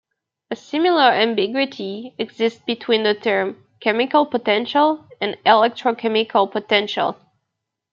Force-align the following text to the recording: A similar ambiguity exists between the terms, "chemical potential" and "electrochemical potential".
A 0.49 0.55
similar 0.55 1.11
ambiguity 1.11 2.15
exists 2.17 2.59
between 2.65 3.03
the 3.03 3.13
terms, 3.13 3.55
"chemical 3.81 4.25
potential" 4.25 5.05
and 5.21 5.37
"electrochemical 5.45 6.51
potential". 6.51 7.17